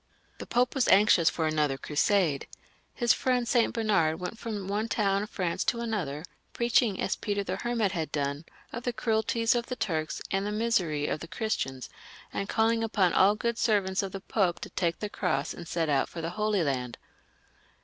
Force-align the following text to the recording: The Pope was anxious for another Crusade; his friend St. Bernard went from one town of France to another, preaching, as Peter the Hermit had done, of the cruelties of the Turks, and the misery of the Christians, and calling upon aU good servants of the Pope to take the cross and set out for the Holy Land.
The 0.39 0.47
Pope 0.47 0.73
was 0.73 0.87
anxious 0.87 1.29
for 1.29 1.45
another 1.45 1.77
Crusade; 1.77 2.47
his 2.91 3.13
friend 3.13 3.47
St. 3.47 3.71
Bernard 3.71 4.19
went 4.19 4.39
from 4.39 4.67
one 4.67 4.87
town 4.87 5.21
of 5.21 5.29
France 5.29 5.63
to 5.65 5.79
another, 5.79 6.25
preaching, 6.53 6.99
as 6.99 7.15
Peter 7.15 7.43
the 7.43 7.57
Hermit 7.57 7.91
had 7.91 8.11
done, 8.11 8.45
of 8.73 8.81
the 8.81 8.93
cruelties 8.93 9.53
of 9.53 9.67
the 9.67 9.75
Turks, 9.75 10.19
and 10.31 10.43
the 10.43 10.51
misery 10.51 11.05
of 11.05 11.19
the 11.19 11.27
Christians, 11.27 11.87
and 12.33 12.49
calling 12.49 12.83
upon 12.83 13.13
aU 13.13 13.35
good 13.35 13.59
servants 13.59 14.01
of 14.01 14.11
the 14.11 14.21
Pope 14.21 14.59
to 14.61 14.71
take 14.71 14.97
the 14.97 15.07
cross 15.07 15.53
and 15.53 15.67
set 15.67 15.87
out 15.87 16.09
for 16.09 16.19
the 16.19 16.31
Holy 16.31 16.63
Land. 16.63 16.97